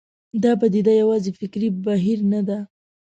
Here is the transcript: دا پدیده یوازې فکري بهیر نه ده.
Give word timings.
دا 0.43 0.51
پدیده 0.59 0.93
یوازې 1.01 1.31
فکري 1.39 1.69
بهیر 1.83 2.19
نه 2.33 2.41
ده. 2.47 2.59